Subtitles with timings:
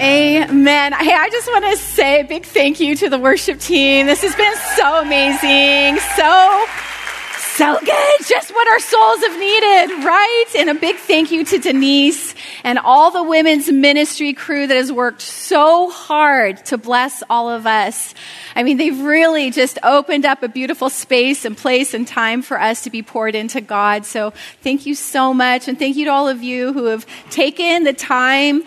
[0.00, 0.92] Amen.
[0.92, 4.06] Hey, I just want to say a big thank you to the worship team.
[4.06, 5.98] This has been so amazing.
[6.14, 6.66] So,
[7.56, 8.26] so good.
[8.28, 10.44] Just what our souls have needed, right?
[10.56, 14.92] And a big thank you to Denise and all the women's ministry crew that has
[14.92, 18.14] worked so hard to bless all of us.
[18.54, 22.60] I mean, they've really just opened up a beautiful space and place and time for
[22.60, 24.06] us to be poured into God.
[24.06, 25.66] So thank you so much.
[25.66, 28.62] And thank you to all of you who have taken the time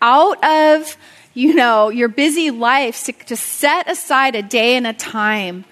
[0.00, 0.96] out of,
[1.34, 5.64] you know, your busy life to, to set aside a day and a time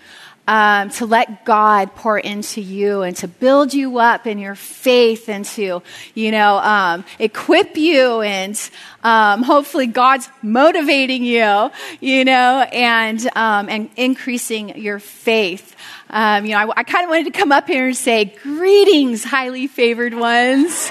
[0.47, 5.29] um, to let God pour into you and to build you up in your faith
[5.29, 5.83] and to,
[6.15, 8.71] you know, um, equip you and
[9.03, 11.71] um, hopefully God's motivating you,
[12.01, 15.75] you know, and um, and increasing your faith.
[16.11, 19.25] Um, you know, I, I kind of wanted to come up here and say, "Greetings,
[19.25, 20.91] highly favored ones."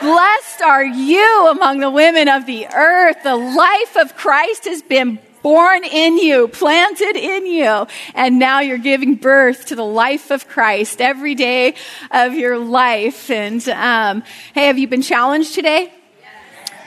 [0.00, 3.16] Blessed are you among the women of the earth.
[3.24, 8.78] The life of Christ has been born in you, planted in you, and now you're
[8.78, 11.74] giving birth to the life of Christ every day
[12.12, 13.28] of your life.
[13.28, 14.22] And um,
[14.54, 15.92] hey, have you been challenged today?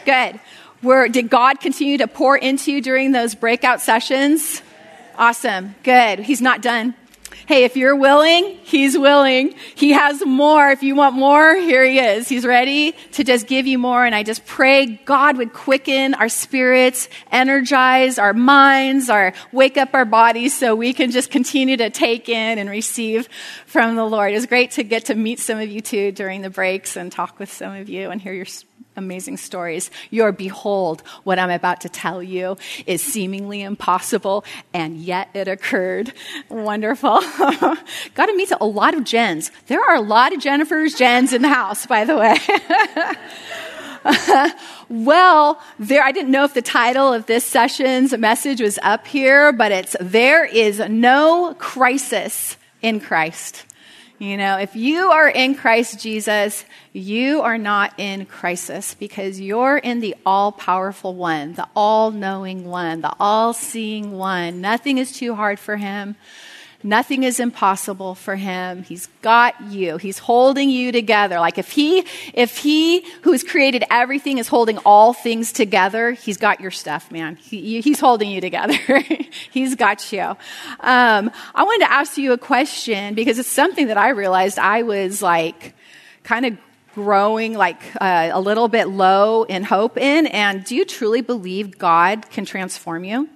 [0.05, 0.39] Good.
[0.79, 4.61] Where did God continue to pour into you during those breakout sessions?
[5.17, 5.75] Awesome.
[5.83, 6.19] Good.
[6.19, 6.95] He's not done.
[7.51, 9.53] Hey, if you're willing, he's willing.
[9.75, 10.69] He has more.
[10.69, 12.29] If you want more, here he is.
[12.29, 14.05] He's ready to just give you more.
[14.05, 19.93] And I just pray God would quicken our spirits, energize our minds, our wake up
[19.93, 23.27] our bodies so we can just continue to take in and receive
[23.65, 24.31] from the Lord.
[24.31, 27.11] It was great to get to meet some of you too during the breaks and
[27.11, 28.45] talk with some of you and hear your
[28.95, 29.89] amazing stories.
[30.09, 36.13] Your behold, what I'm about to tell you is seemingly impossible, and yet it occurred.
[36.49, 37.21] Wonderful.
[38.13, 39.51] Got to meet a lot of Jens.
[39.67, 42.37] There are a lot of Jennifer's Jens in the house, by the way.
[44.89, 49.53] well, there, I didn't know if the title of this session's message was up here,
[49.53, 53.65] but it's There is No Crisis in Christ.
[54.21, 59.79] You know, if you are in Christ Jesus, you are not in crisis because you're
[59.79, 64.61] in the all powerful one, the all knowing one, the all seeing one.
[64.61, 66.15] Nothing is too hard for him.
[66.83, 68.83] Nothing is impossible for him.
[68.83, 69.97] He's got you.
[69.97, 71.39] He's holding you together.
[71.39, 76.59] Like if he, if he who's created everything is holding all things together, he's got
[76.59, 77.35] your stuff, man.
[77.35, 78.77] He, he's holding you together.
[79.51, 80.21] he's got you.
[80.21, 84.83] Um, I wanted to ask you a question because it's something that I realized I
[84.83, 85.75] was like
[86.23, 86.57] kind of
[86.95, 90.27] growing like uh, a little bit low in hope in.
[90.27, 93.29] And do you truly believe God can transform you?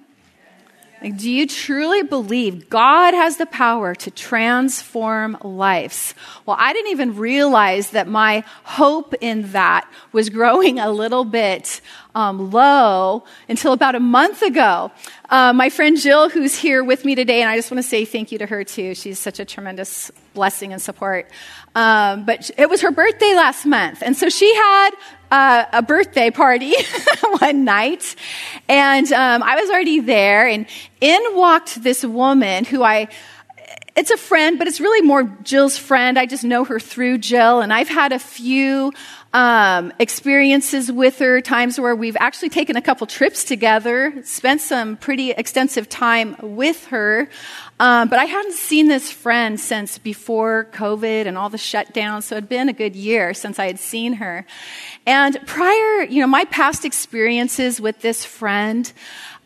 [1.02, 6.14] Like, do you truly believe God has the power to transform lives?
[6.46, 11.82] Well, I didn't even realize that my hope in that was growing a little bit
[12.14, 14.90] um, low until about a month ago.
[15.28, 18.06] Uh, my friend Jill, who's here with me today, and I just want to say
[18.06, 18.94] thank you to her too.
[18.94, 21.30] She's such a tremendous blessing and support.
[21.74, 24.90] Um, but it was her birthday last month, and so she had
[25.30, 26.74] uh, a birthday party
[27.38, 28.16] one night,
[28.68, 30.66] and um, I was already there, and
[31.00, 33.08] in walked this woman who I
[33.96, 36.18] it's a friend, but it's really more Jill's friend.
[36.18, 38.92] I just know her through Jill, and I've had a few
[39.32, 44.96] um, experiences with her, times where we've actually taken a couple trips together, spent some
[44.98, 47.28] pretty extensive time with her.
[47.80, 52.36] Um, but I hadn't seen this friend since before COVID and all the shutdowns, so
[52.36, 54.46] it had been a good year since I had seen her.
[55.06, 58.90] And prior, you know, my past experiences with this friend,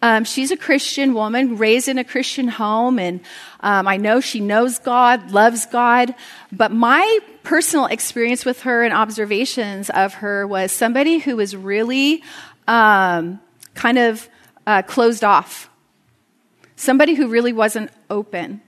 [0.02, 3.20] um, she's a Christian woman, raised in a Christian home, and
[3.60, 6.14] um, I know she knows God, loves God.
[6.50, 12.22] But my personal experience with her and observations of her was somebody who was really
[12.66, 13.40] um,
[13.74, 14.28] kind of
[14.66, 15.68] uh, closed off,
[16.76, 18.62] somebody who really wasn't open.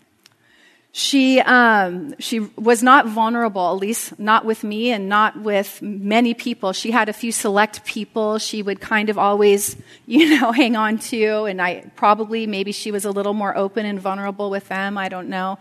[0.94, 6.34] She, um, she was not vulnerable, at least not with me and not with many
[6.34, 6.75] people.
[6.75, 9.75] She had a few select people she would kind of always,
[10.06, 11.44] you know, hang on to.
[11.44, 14.99] And I probably, maybe she was a little more open and vulnerable with them.
[14.99, 15.58] I don't know.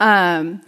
[0.00, 0.60] Um,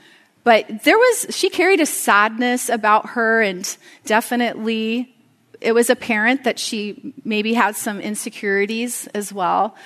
[0.44, 3.76] but there was, she carried a sadness about her and
[4.06, 5.14] definitely
[5.60, 9.76] it was apparent that she maybe had some insecurities as well.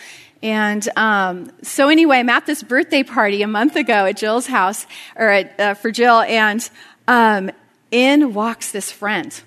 [0.44, 4.86] And um, so, anyway, I'm at this birthday party a month ago at Jill's house,
[5.16, 6.68] or at, uh, for Jill, and
[7.08, 7.50] um,
[7.90, 9.40] in walks this friend.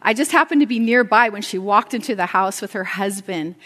[0.00, 3.56] I just happened to be nearby when she walked into the house with her husband,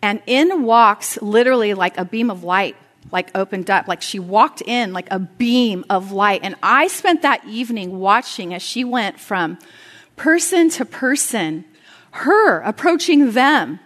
[0.00, 2.76] and in walks literally like a beam of light,
[3.10, 6.42] like opened up, like she walked in like a beam of light.
[6.44, 9.58] And I spent that evening watching as she went from
[10.14, 11.64] person to person,
[12.12, 13.80] her approaching them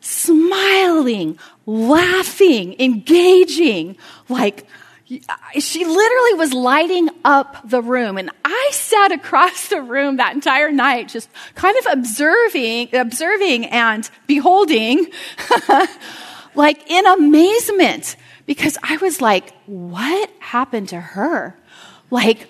[0.00, 3.96] smiling, laughing, engaging,
[4.28, 4.66] like
[5.58, 8.18] she literally was lighting up the room.
[8.18, 14.08] And i sat across the room that entire night just kind of observing observing and
[14.26, 15.06] beholding
[16.54, 18.16] like in amazement.
[18.44, 21.58] Because i was like what happened to her?
[22.10, 22.48] Like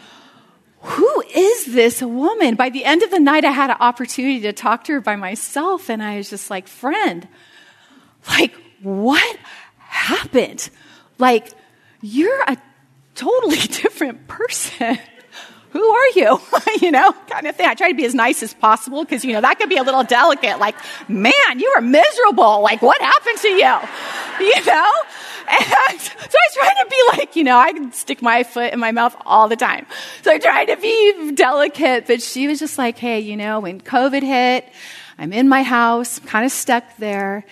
[0.80, 4.52] who is this woman by the end of the night i had an opportunity to
[4.52, 7.26] talk to her by myself and i was just like friend
[8.28, 9.38] like what
[9.78, 10.70] happened
[11.18, 11.48] like
[12.00, 12.56] you're a
[13.18, 14.98] totally different person.
[15.70, 16.40] Who are you?
[16.80, 17.68] you know, kind of thing.
[17.68, 19.82] I try to be as nice as possible because, you know, that could be a
[19.82, 20.58] little delicate.
[20.58, 20.76] Like,
[21.08, 22.62] man, you are miserable.
[22.62, 23.78] Like, what happened to you?
[24.48, 24.92] You know?
[25.50, 25.64] And
[26.00, 28.92] so I trying to be like, you know, I can stick my foot in my
[28.92, 29.86] mouth all the time.
[30.22, 33.80] So I tried to be delicate, but she was just like, hey, you know, when
[33.80, 34.68] COVID hit,
[35.18, 37.44] I'm in my house, kind of stuck there.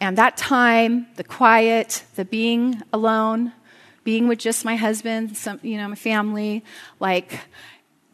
[0.00, 3.52] And that time, the quiet, the being alone,
[4.02, 6.64] being with just my husband, some, you know, my family,
[7.00, 7.38] like,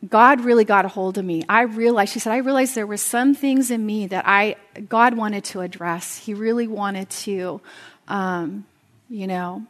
[0.09, 1.45] God really got a hold of me.
[1.49, 4.57] I realized, she said, I realized there were some things in me that I,
[4.89, 6.17] God wanted to address.
[6.17, 7.61] He really wanted to,
[8.11, 8.67] um,
[9.09, 9.65] you know,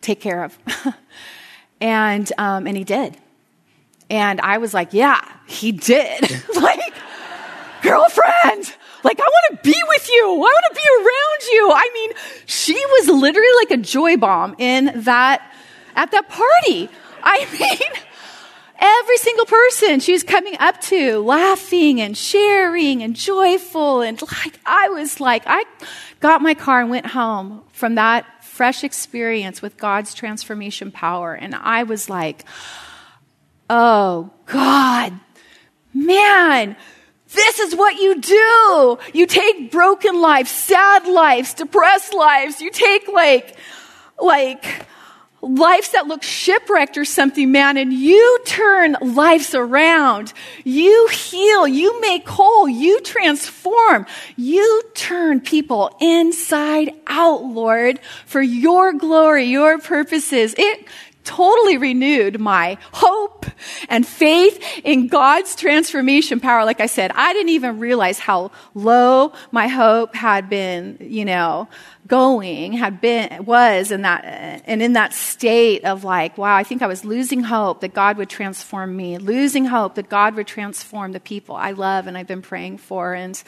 [0.00, 0.56] take care of.
[1.80, 3.16] and, um, and he did.
[4.08, 6.20] And I was like, yeah, he did.
[6.54, 6.94] like,
[7.82, 10.34] girlfriend, like, I want to be with you.
[10.34, 11.72] I want to be around you.
[11.72, 12.12] I mean,
[12.46, 15.52] she was literally like a joy bomb in that,
[15.96, 16.88] at that party.
[17.22, 18.02] I mean,
[18.78, 24.00] every single person she was coming up to, laughing and sharing and joyful.
[24.00, 25.64] And like, I was like, I
[26.20, 31.34] got my car and went home from that fresh experience with God's transformation power.
[31.34, 32.44] And I was like,
[33.68, 35.12] oh God,
[35.92, 36.76] man,
[37.32, 38.98] this is what you do.
[39.12, 42.60] You take broken lives, sad lives, depressed lives.
[42.60, 43.56] You take like,
[44.20, 44.86] like,
[45.42, 50.32] lives that look shipwrecked or something, man, and you turn lives around.
[50.64, 51.68] You heal.
[51.68, 52.68] You make whole.
[52.68, 54.06] You transform.
[54.36, 60.54] You turn people inside out, Lord, for your glory, your purposes.
[60.56, 60.86] It
[61.26, 63.44] totally renewed my hope
[63.88, 66.64] and faith in God's transformation power.
[66.64, 71.68] Like I said, I didn't even realize how low my hope had been, you know,
[72.06, 76.80] going, had been, was in that, and in that state of like, wow, I think
[76.80, 81.12] I was losing hope that God would transform me, losing hope that God would transform
[81.12, 83.14] the people I love and I've been praying for.
[83.14, 83.42] And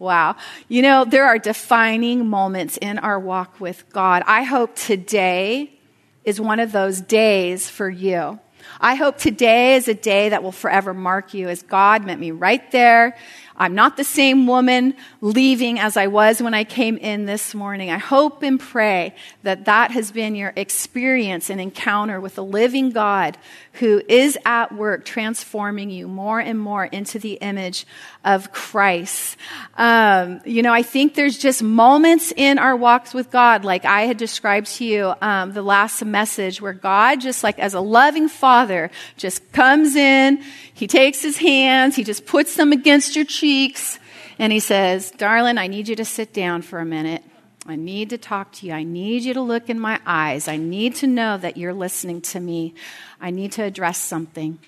[0.00, 0.36] wow,
[0.68, 4.24] you know, there are defining moments in our walk with God.
[4.26, 5.79] I hope today
[6.24, 8.38] is one of those days for you.
[8.80, 12.30] I hope today is a day that will forever mark you as God met me
[12.30, 13.16] right there
[13.60, 17.90] I'm not the same woman leaving as I was when I came in this morning.
[17.90, 22.88] I hope and pray that that has been your experience and encounter with the living
[22.88, 23.36] God
[23.74, 27.86] who is at work transforming you more and more into the image
[28.24, 29.36] of Christ.
[29.76, 34.02] Um, you know, I think there's just moments in our walks with God, like I
[34.02, 38.28] had described to you um, the last message, where God, just like as a loving
[38.28, 40.42] father, just comes in,
[40.74, 43.98] he takes his hands, he just puts them against your cheeks,
[44.38, 47.22] and he says, Darling, I need you to sit down for a minute.
[47.70, 48.72] I need to talk to you.
[48.72, 50.48] I need you to look in my eyes.
[50.48, 52.74] I need to know that you're listening to me.
[53.20, 54.58] I need to address something,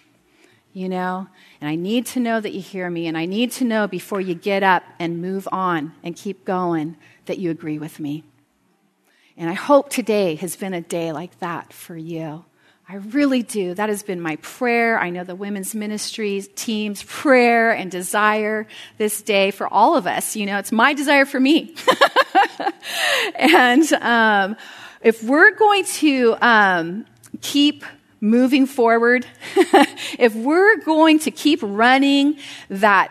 [0.73, 1.29] you know?
[1.61, 3.07] And I need to know that you hear me.
[3.07, 6.97] And I need to know before you get up and move on and keep going
[7.27, 8.25] that you agree with me.
[9.37, 12.45] And I hope today has been a day like that for you.
[12.93, 13.73] I really do.
[13.73, 14.99] That has been my prayer.
[14.99, 18.67] I know the women's ministry team's prayer and desire
[18.99, 20.37] this day for all of us.
[20.37, 21.75] You know, it's my desire for me.
[23.35, 24.59] and um,
[25.01, 27.07] if we're going to um,
[27.41, 27.83] keep
[28.21, 29.25] moving forward,
[30.19, 32.37] if we're going to keep running
[32.69, 33.11] that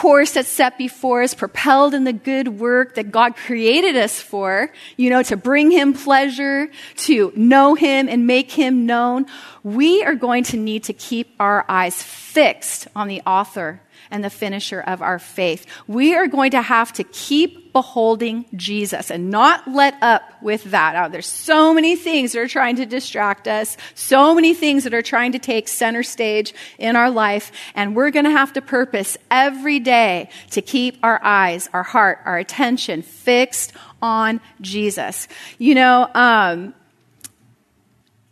[0.00, 4.72] course that's set before us, propelled in the good work that God created us for,
[4.96, 9.26] you know, to bring Him pleasure, to know Him and make Him known,
[9.62, 14.30] we are going to need to keep our eyes fixed on the author and the
[14.30, 15.66] finisher of our faith.
[15.86, 20.96] We are going to have to keep beholding Jesus and not let up with that.
[20.96, 24.94] Oh, there's so many things that are trying to distract us, so many things that
[24.94, 28.62] are trying to take center stage in our life, and we're going to have to
[28.62, 35.28] purpose every day to keep our eyes, our heart, our attention fixed on Jesus.
[35.58, 36.74] You know, um,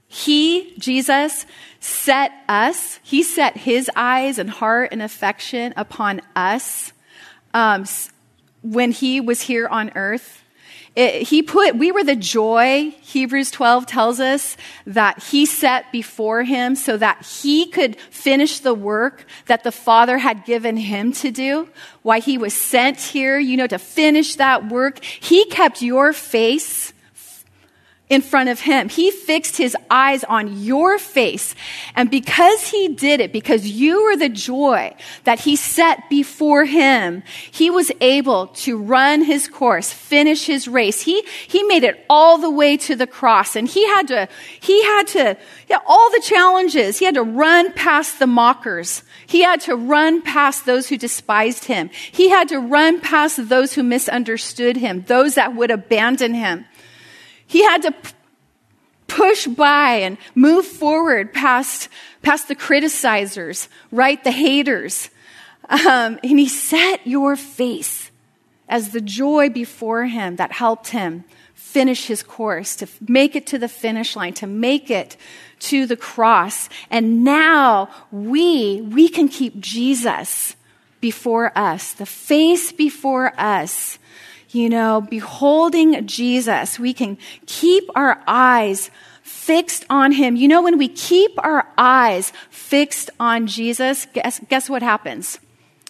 [0.08, 1.44] he, Jesus,
[1.80, 6.92] set us, he set his eyes and heart and affection upon us
[7.52, 7.84] um,
[8.62, 10.42] when he was here on earth.
[10.96, 16.42] it, he put, we were the joy, Hebrews 12 tells us, that he set before
[16.42, 21.30] him so that he could finish the work that the Father had given him to
[21.30, 21.68] do.
[22.00, 25.04] Why he was sent here, you know, to finish that work.
[25.04, 26.94] He kept your face
[28.10, 28.88] in front of him.
[28.88, 31.54] He fixed his eyes on your face.
[31.94, 37.22] And because he did it, because you were the joy that he set before him,
[37.50, 41.02] he was able to run his course, finish his race.
[41.02, 44.28] He, he made it all the way to the cross and he had to,
[44.60, 45.36] he had to,
[45.68, 46.98] yeah, all the challenges.
[46.98, 49.02] He had to run past the mockers.
[49.26, 51.90] He had to run past those who despised him.
[52.10, 56.64] He had to run past those who misunderstood him, those that would abandon him.
[57.48, 57.94] He had to
[59.08, 61.88] push by and move forward past,
[62.22, 64.22] past the criticizers, right?
[64.22, 65.10] The haters.
[65.68, 68.10] Um, and he set your face
[68.68, 71.24] as the joy before him that helped him
[71.54, 75.16] finish his course, to make it to the finish line, to make it
[75.58, 76.68] to the cross.
[76.90, 80.54] And now we, we can keep Jesus
[81.00, 83.98] before us, the face before us
[84.50, 88.90] you know, beholding Jesus, we can keep our eyes
[89.22, 90.36] fixed on him.
[90.36, 95.38] You know, when we keep our eyes fixed on Jesus, guess, guess what happens?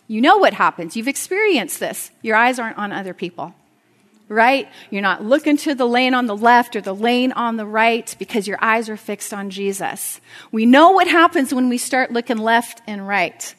[0.09, 0.97] You know what happens.
[0.97, 2.11] You've experienced this.
[2.23, 3.55] Your eyes aren't on other people,
[4.29, 4.69] right?
[4.91, 8.15] You're not looking to the lane on the left or the lane on the right
[8.19, 10.21] because your eyes are fixed on Jesus.
[10.51, 13.55] We know what happens when we start looking left and right.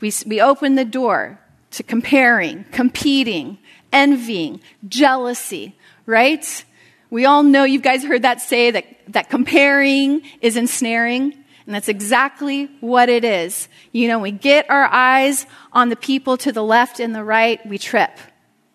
[0.00, 1.40] We, we open the door
[1.72, 3.58] to comparing, competing,
[3.92, 5.76] envying, jealousy,
[6.06, 6.64] right?
[7.10, 11.32] We all know, you guys heard that say that, that comparing is ensnaring.
[11.66, 13.68] And that's exactly what it is.
[13.92, 17.64] You know, we get our eyes on the people to the left and the right,
[17.66, 18.10] we trip,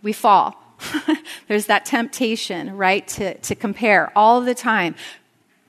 [0.04, 0.56] we fall.
[1.48, 4.96] There's that temptation, right, to, to compare all the time.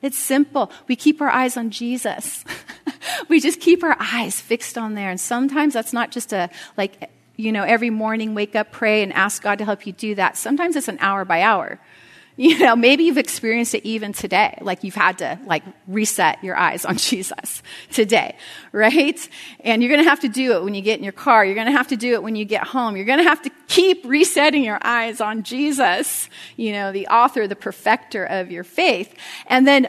[0.02, 0.70] It's simple.
[0.86, 2.44] We keep our eyes on Jesus.
[3.28, 5.08] we just keep our eyes fixed on there.
[5.08, 9.12] And sometimes that's not just a, like, you know, every morning wake up, pray, and
[9.12, 10.36] ask God to help you do that.
[10.36, 11.80] Sometimes it's an hour by hour.
[12.36, 16.56] You know, maybe you've experienced it even today, like you've had to like reset your
[16.56, 17.62] eyes on Jesus
[17.92, 18.36] today,
[18.72, 19.28] right?
[19.60, 21.44] And you're going to have to do it when you get in your car.
[21.44, 22.96] You're going to have to do it when you get home.
[22.96, 27.46] You're going to have to keep resetting your eyes on Jesus, you know, the author,
[27.46, 29.14] the perfecter of your faith.
[29.46, 29.86] And then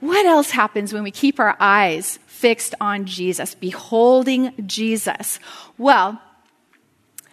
[0.00, 5.40] what else happens when we keep our eyes fixed on Jesus, beholding Jesus?
[5.78, 6.20] Well,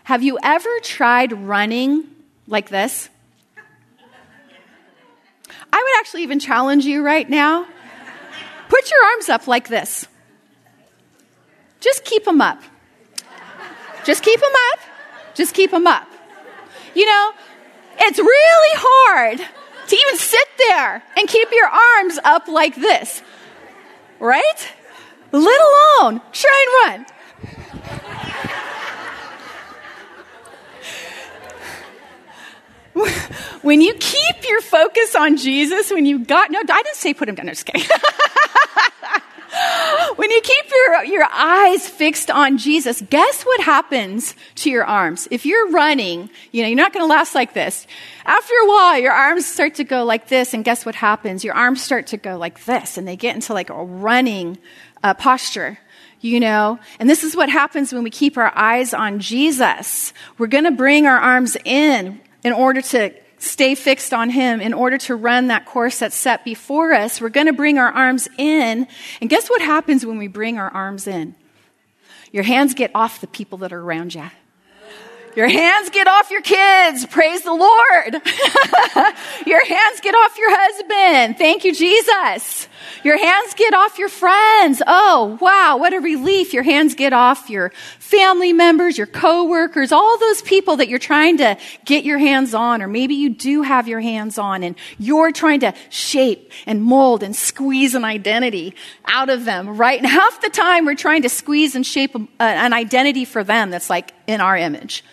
[0.06, 2.06] have you ever tried running
[2.48, 3.10] like this?
[5.74, 7.66] I would actually even challenge you right now.
[8.70, 10.08] Put your arms up like this.
[11.82, 12.62] Just keep them up.
[14.04, 14.80] Just keep them up.
[15.34, 16.08] Just keep them up.
[16.94, 17.32] You know,
[17.98, 23.24] it's really hard to even sit there and keep your arms up like this.
[24.20, 24.74] Right?
[25.32, 27.06] Let alone try and run.
[33.62, 37.30] When you keep your focus on Jesus, when you got, no, I didn't say put
[37.30, 37.88] him down, no, just kidding.
[40.16, 45.28] when you keep your, your eyes fixed on Jesus, guess what happens to your arms?
[45.32, 47.88] If you're running, you know, you're not going to last like this.
[48.26, 51.44] After a while, your arms start to go like this, and guess what happens?
[51.44, 54.58] Your arms start to go like this, and they get into like a running
[55.04, 55.80] uh, posture
[56.22, 56.80] you know?
[57.00, 60.12] And this is what happens when we keep our eyes on Jesus.
[60.40, 64.72] We're going to bring our arms in in order to stay fixed on Him, in
[64.72, 68.30] order to run that course that's set before us, we're going to bring our arms
[68.38, 68.88] in.
[69.20, 71.34] And guess what happens when we bring our arms in?
[72.32, 74.30] Your hands get off the people that are around you.
[75.36, 77.06] Your hands get off your kids.
[77.08, 78.14] Praise the Lord.
[79.46, 81.38] your hands get off your husband.
[81.38, 82.70] Thank you, Jesus.
[83.06, 84.82] Your hands get off your friends.
[84.88, 85.78] Oh, wow.
[85.78, 86.54] What a relief.
[86.54, 91.38] Your hands get off your family members, your coworkers, all those people that you're trying
[91.38, 95.32] to get your hands on, or maybe you do have your hands on and you're
[95.32, 98.74] trying to shape and mold and squeeze an identity
[99.06, 100.00] out of them, right?
[100.00, 103.44] And half the time we're trying to squeeze and shape um, uh, an identity for
[103.44, 105.04] them that's like in our image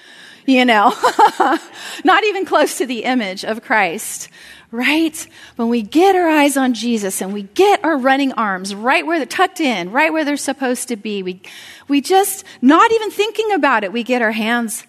[0.44, 0.92] you know,
[2.04, 4.28] not even close to the image of Christ,
[4.72, 5.28] right?
[5.56, 9.18] When we get our eyes on Jesus and we get our running arms right where
[9.18, 11.42] they're tucked in, right where they're supposed to be, we,
[11.88, 14.84] we just, not even thinking about it, we get our hands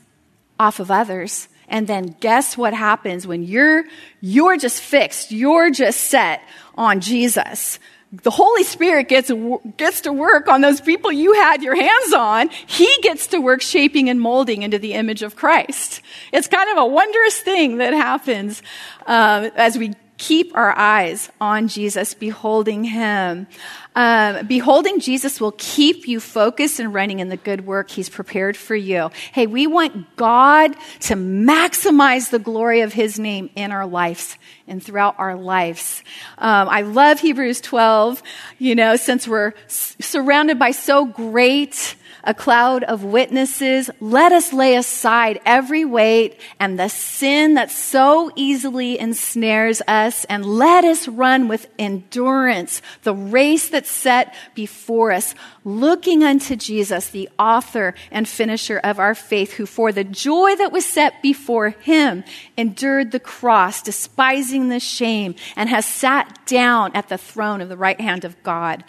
[0.58, 1.50] off of others.
[1.68, 3.84] And then guess what happens when you're,
[4.22, 6.42] you're just fixed, you're just set
[6.76, 7.78] on Jesus.
[8.22, 9.32] The Holy Spirit gets,
[9.76, 12.50] gets to work on those people you had your hands on.
[12.68, 16.02] He gets to work shaping and molding into the image of Christ.
[16.32, 18.62] It's kind of a wondrous thing that happens
[19.08, 23.48] um, as we keep our eyes on Jesus, beholding him.
[23.96, 28.58] Um, beholding Jesus will keep you focused and running in the good work he's prepared
[28.58, 29.12] for you.
[29.32, 34.82] Hey, we want God to maximize the glory of his name in our lives and
[34.82, 36.04] throughout our lives.
[36.38, 38.24] Um, I love Hebrews 12,
[38.58, 44.76] you know, since we're surrounded by so great a cloud of witnesses, let us lay
[44.76, 51.48] aside every weight and the sin that so easily ensnares us, and let us run
[51.48, 58.80] with endurance the race that's set before us, looking unto Jesus, the author and finisher
[58.84, 62.24] of our faith, who for the joy that was set before him
[62.58, 67.78] endured the cross, despising the shame, and has sat down at the throne of the
[67.78, 68.84] right hand of God,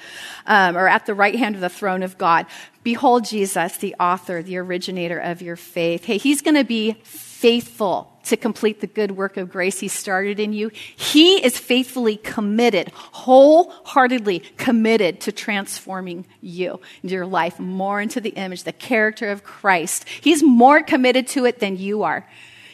[0.47, 2.47] um, or at the right hand of the throne of God.
[2.85, 6.05] Behold Jesus, the author, the originator of your faith.
[6.05, 10.39] Hey, he's going to be faithful to complete the good work of grace he started
[10.39, 10.71] in you.
[10.97, 18.31] He is faithfully committed, wholeheartedly committed to transforming you and your life more into the
[18.31, 20.09] image, the character of Christ.
[20.09, 22.27] He's more committed to it than you are.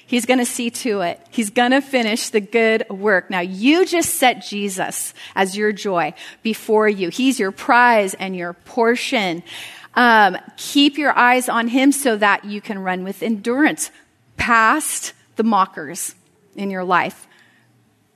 [0.07, 1.25] He's going to see to it.
[1.31, 3.31] He's going to finish the good work.
[3.31, 7.11] Now, you just set Jesus as your joy before you.
[7.11, 9.45] He's your prize and your portion.
[9.95, 13.91] Um, keep your eyes on him so that you can run with endurance
[14.37, 16.15] past the mockers
[16.55, 17.27] in your life,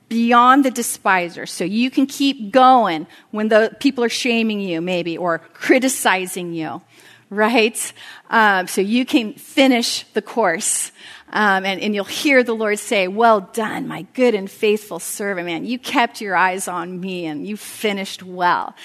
[0.07, 1.51] beyond the despisers.
[1.51, 6.81] So you can keep going when the people are shaming you, maybe, or criticizing you,
[7.29, 7.93] right?
[8.29, 10.91] Um, so you can finish the course.
[11.29, 15.47] Um, and, and you'll hear the Lord say, Well done, my good and faithful servant,
[15.47, 15.65] man.
[15.65, 18.75] You kept your eyes on me and you finished well.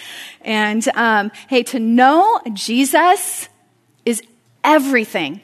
[0.41, 3.49] And um, hey, to know Jesus
[4.05, 4.23] is
[4.65, 5.43] everything.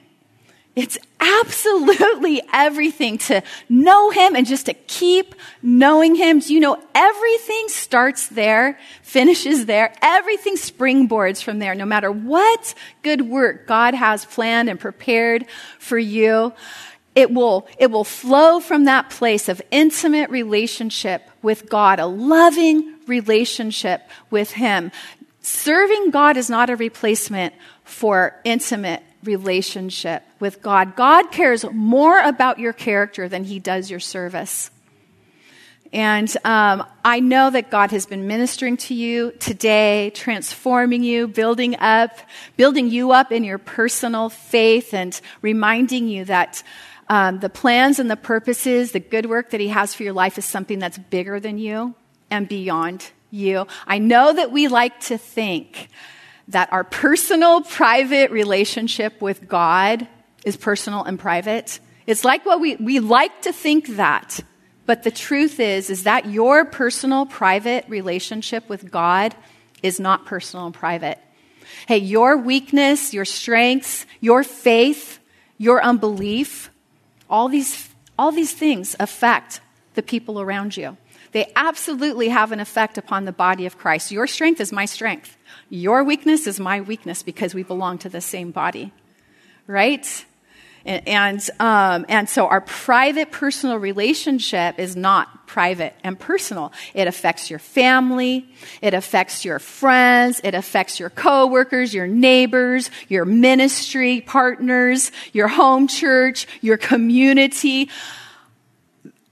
[0.77, 6.43] It's absolutely everything to know him and just to keep knowing him.
[6.45, 13.23] You know everything starts there, finishes there, everything springboards from there, no matter what good
[13.23, 15.47] work God has planned and prepared
[15.79, 16.53] for you
[17.17, 22.95] it will, it will flow from that place of intimate relationship with God, a loving
[23.07, 24.93] relationship with Him.
[25.41, 30.97] Serving God is not a replacement for intimate relationship with God.
[30.97, 34.71] God cares more about your character than He does your service.
[35.93, 41.77] And um, I know that God has been ministering to you today, transforming you, building
[41.79, 42.19] up,
[42.57, 46.63] building you up in your personal faith, and reminding you that
[47.09, 50.39] um, the plans and the purposes, the good work that He has for your life
[50.39, 51.95] is something that's bigger than you
[52.31, 53.67] and beyond you.
[53.87, 55.89] I know that we like to think
[56.49, 60.07] that our personal, private relationship with God
[60.45, 61.81] is personal and private.
[62.07, 64.41] It's like what we, we like to think that.
[64.87, 69.35] But the truth is, is that your personal, private relationship with God
[69.83, 71.19] is not personal and private.
[71.89, 75.19] Hey, your weakness, your strengths, your faith,
[75.59, 76.71] your unbelief,
[77.29, 79.61] all these, all these things affect
[79.95, 80.97] the people around you.
[81.33, 84.13] They absolutely have an effect upon the body of Christ.
[84.13, 85.37] Your strength is my strength.
[85.69, 88.93] Your weakness is my weakness because we belong to the same body.
[89.67, 90.25] Right?
[90.87, 96.73] And, and, um, and so our private personal relationship is not private and personal.
[96.95, 98.49] It affects your family.
[98.81, 100.41] It affects your friends.
[100.45, 107.91] It affects your coworkers, your neighbors, your ministry partners, your home church, your community.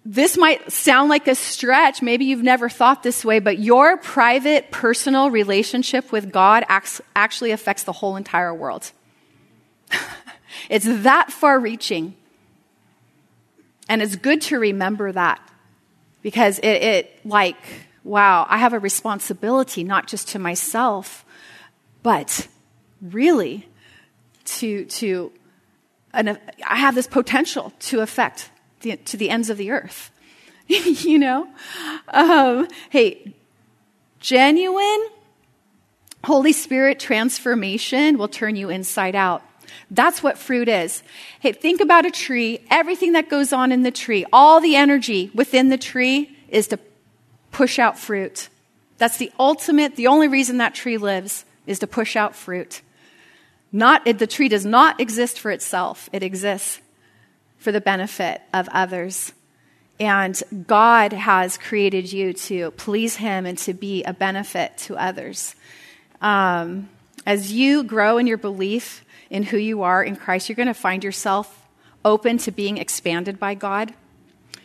[0.05, 2.03] This might sound like a stretch.
[2.03, 7.85] Maybe you've never thought this way, but your private personal relationship with God actually affects
[7.85, 8.93] the whole entire world.
[10.69, 12.15] It's that far reaching.
[13.89, 15.41] And it's good to remember that
[16.23, 17.57] because it, it, like,
[18.03, 21.25] wow, I have a responsibility not just to myself,
[22.03, 22.49] but
[23.03, 23.69] really
[24.45, 25.33] to, to,
[26.15, 28.51] an, I have this potential to affect
[28.85, 30.13] the, to the ends of the earth.
[30.69, 31.49] you know?
[32.09, 33.35] Um, hey,
[34.21, 35.09] genuine
[36.25, 39.43] Holy Spirit transformation will turn you inside out.
[39.91, 41.03] That's what fruit is.
[41.41, 42.65] Hey, think about a tree.
[42.71, 46.79] Everything that goes on in the tree, all the energy within the tree is to
[47.51, 48.49] push out fruit.
[48.99, 52.81] That's the ultimate, the only reason that tree lives is to push out fruit.
[53.73, 56.09] Not, the tree does not exist for itself.
[56.13, 56.81] It exists
[57.65, 59.33] for the benefit of others.
[59.99, 65.57] And God has created you to please Him and to be a benefit to others.
[66.21, 66.91] Um,
[67.25, 70.75] as you grow in your belief in who you are in Christ, you're going to
[70.75, 71.67] find yourself
[72.05, 73.95] open to being expanded by God.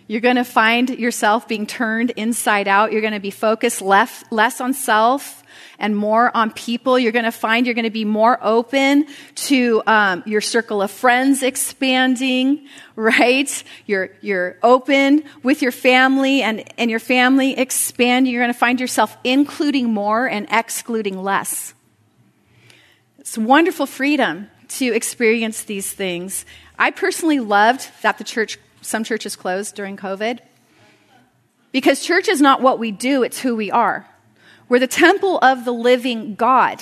[0.10, 2.92] You're going to find yourself being turned inside out.
[2.92, 5.44] You're going to be focused less, less on self
[5.78, 6.98] and more on people.
[6.98, 10.90] You're going to find you're going to be more open to um, your circle of
[10.90, 13.64] friends expanding, right?
[13.86, 18.34] You're, you're open with your family and, and your family expanding.
[18.34, 21.76] You're going to find yourself including more and excluding less.
[23.20, 26.46] It's wonderful freedom to experience these things.
[26.80, 30.40] I personally loved that the church some churches closed during COVID.
[31.72, 34.08] Because church is not what we do, it's who we are.
[34.68, 36.82] We're the temple of the living God.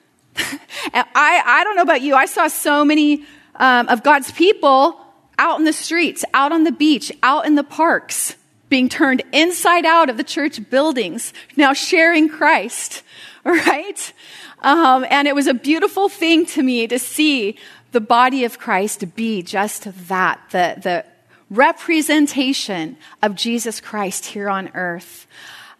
[0.36, 3.24] I, I don't know about you, I saw so many
[3.56, 5.00] um, of God's people
[5.38, 8.36] out in the streets, out on the beach, out in the parks,
[8.68, 13.02] being turned inside out of the church buildings, now sharing Christ,
[13.44, 14.12] right?
[14.60, 17.56] Um, and it was a beautiful thing to me to see
[17.92, 21.04] the body of Christ be just that, the, the
[21.50, 25.26] representation of Jesus Christ here on earth.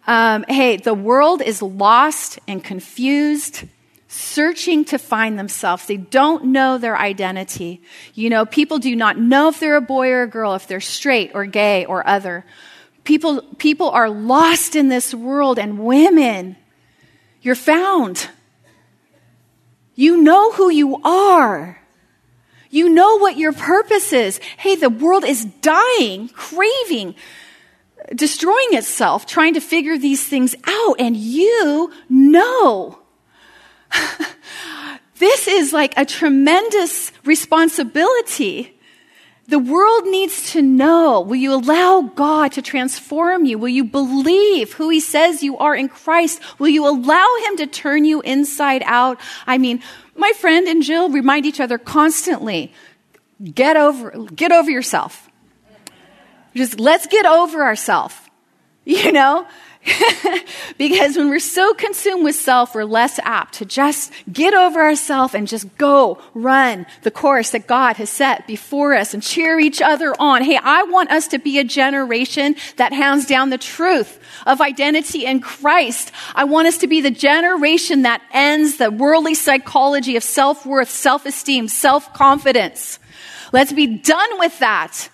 [0.07, 3.63] Um, hey, the world is lost and confused,
[4.07, 5.85] searching to find themselves.
[5.85, 7.81] They don't know their identity.
[8.15, 10.81] You know, people do not know if they're a boy or a girl, if they're
[10.81, 12.43] straight or gay or other.
[13.03, 16.55] People, people are lost in this world, and women,
[17.41, 18.29] you're found.
[19.95, 21.79] You know who you are.
[22.69, 24.39] You know what your purpose is.
[24.57, 27.15] Hey, the world is dying, craving,
[28.13, 32.99] destroying itself, trying to figure these things out, and you know.
[35.17, 38.75] this is like a tremendous responsibility.
[39.47, 41.21] The world needs to know.
[41.21, 43.57] Will you allow God to transform you?
[43.57, 46.39] Will you believe who He says you are in Christ?
[46.59, 49.19] Will you allow Him to turn you inside out?
[49.47, 49.81] I mean,
[50.19, 52.73] my friend and Jill remind each other constantly
[53.43, 55.29] get over, get over yourself.
[56.55, 58.15] Just let's get over ourselves.
[58.85, 59.45] You know?
[60.77, 65.33] because when we're so consumed with self, we're less apt to just get over ourselves
[65.33, 69.81] and just go run the course that God has set before us and cheer each
[69.81, 70.43] other on.
[70.43, 75.25] Hey, I want us to be a generation that hands down the truth of identity
[75.25, 76.11] in Christ.
[76.35, 81.69] I want us to be the generation that ends the worldly psychology of self-worth, self-esteem,
[81.69, 82.99] self-confidence.
[83.53, 85.09] Let's be done with that.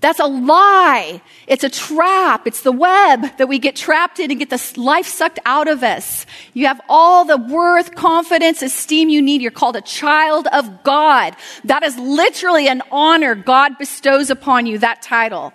[0.00, 1.20] That's a lie.
[1.48, 2.46] It's a trap.
[2.46, 5.82] It's the web that we get trapped in and get the life sucked out of
[5.82, 6.24] us.
[6.54, 9.42] You have all the worth, confidence, esteem you need.
[9.42, 11.34] You're called a child of God.
[11.64, 15.52] That is literally an honor God bestows upon you, that title.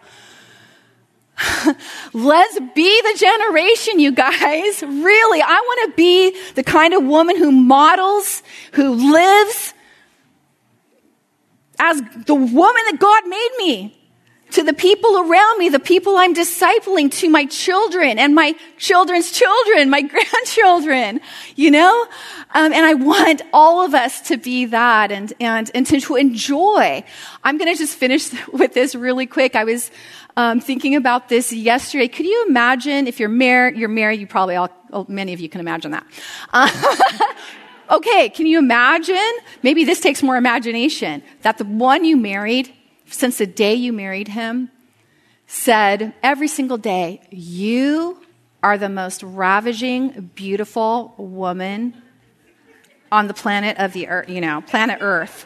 [2.14, 4.84] Let's be the generation, you guys.
[4.84, 9.74] Really, I want to be the kind of woman who models, who lives
[11.80, 14.03] as the woman that God made me
[14.54, 19.32] to the people around me, the people I'm discipling, to my children and my children's
[19.32, 21.22] children, my grandchildren,
[21.56, 22.08] you know?
[22.54, 27.04] Um, and I want all of us to be that and, and, and to enjoy.
[27.44, 29.56] I'm going to just finish with this really quick.
[29.56, 29.90] I was
[30.38, 32.08] um, thinking about this yesterday.
[32.08, 35.50] Could you imagine if you're married, you're married, you probably all, oh, many of you
[35.50, 36.06] can imagine that.
[36.52, 36.70] Uh,
[37.90, 39.32] okay, can you imagine?
[39.64, 42.72] Maybe this takes more imagination that the one you married
[43.14, 44.70] since the day you married him,
[45.48, 48.20] said every single day, You
[48.62, 52.02] are the most ravaging, beautiful woman
[53.12, 55.46] on the planet of the earth, you know, planet Earth.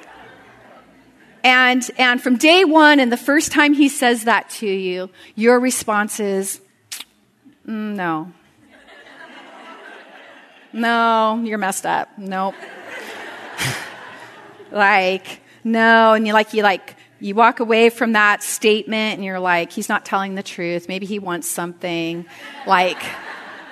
[1.44, 5.60] And, and from day one, and the first time he says that to you, your
[5.60, 6.60] response is,
[7.68, 8.32] mm, no.
[10.74, 12.10] no, you're messed up.
[12.18, 12.56] Nope.
[14.72, 16.14] like, no.
[16.14, 19.90] And you like, you like you walk away from that statement and you're like, he's
[19.90, 20.88] not telling the truth.
[20.88, 22.26] Maybe he wants something.
[22.66, 23.02] Like,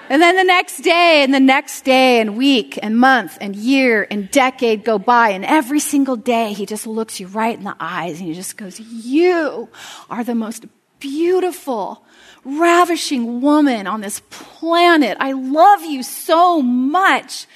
[0.10, 4.08] and then the next day and the next day and week and month and year
[4.12, 7.76] and decade go by and every single day he just looks you right in the
[7.80, 9.68] eyes and he just goes, you
[10.10, 10.66] are the most
[11.00, 12.04] beautiful,
[12.44, 15.18] ravishing woman on this planet.
[15.20, 17.48] I love you so much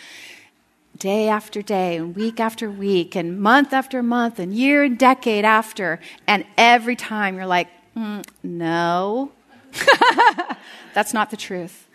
[1.00, 5.46] day after day and week after week and month after month and year and decade
[5.46, 6.00] after.
[6.28, 9.32] And every time you're like, mm, no,
[10.94, 11.88] that's not the truth.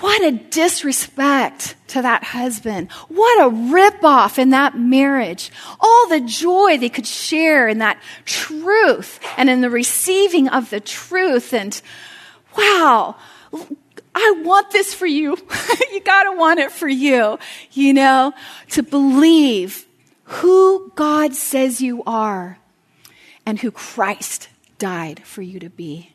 [0.00, 2.92] what a disrespect to that husband.
[3.08, 5.50] What a ripoff in that marriage.
[5.80, 10.80] All the joy they could share in that truth and in the receiving of the
[10.80, 11.52] truth.
[11.52, 11.80] And
[12.56, 13.16] wow,
[14.18, 15.36] I want this for you.
[15.92, 17.38] you gotta want it for you,
[17.72, 18.32] you know,
[18.70, 19.86] to believe
[20.24, 22.58] who God says you are
[23.46, 26.12] and who Christ died for you to be.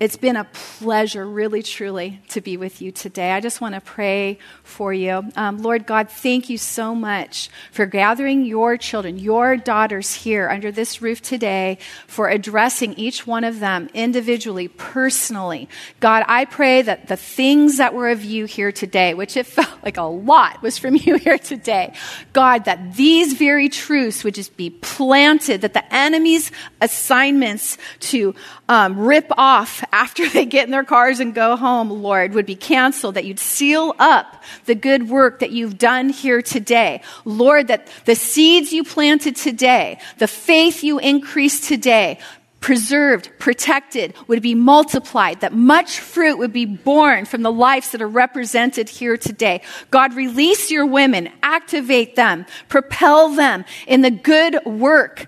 [0.00, 3.32] It's been a pleasure, really, truly, to be with you today.
[3.32, 5.30] I just want to pray for you.
[5.36, 10.72] Um, Lord God, thank you so much for gathering your children, your daughters here under
[10.72, 15.68] this roof today, for addressing each one of them individually, personally.
[16.00, 19.84] God, I pray that the things that were of you here today, which it felt
[19.84, 21.92] like a lot was from you here today,
[22.32, 28.34] God, that these very truths would just be planted, that the enemy's assignments to
[28.70, 32.56] um, rip off after they get in their cars and go home, Lord, would be
[32.56, 37.02] canceled, that you'd seal up the good work that you've done here today.
[37.24, 42.18] Lord, that the seeds you planted today, the faith you increased today,
[42.60, 48.02] preserved, protected, would be multiplied, that much fruit would be born from the lives that
[48.02, 49.62] are represented here today.
[49.90, 55.26] God, release your women, activate them, propel them in the good work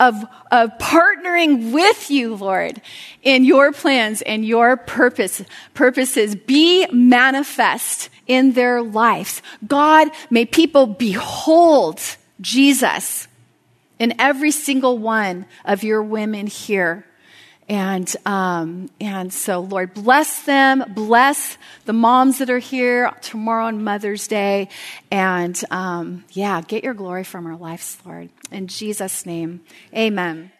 [0.00, 2.80] of, of partnering with you, Lord,
[3.22, 9.42] in your plans and your purpose, purposes be manifest in their lives.
[9.66, 12.00] God, may people behold
[12.40, 13.28] Jesus
[13.98, 17.04] in every single one of your women here.
[17.70, 23.84] And, um, and so, Lord, bless them, bless the moms that are here tomorrow on
[23.84, 24.68] Mother's Day.
[25.12, 28.30] And um, yeah, get your glory from our lives, Lord.
[28.50, 29.60] In Jesus' name,
[29.94, 30.50] amen.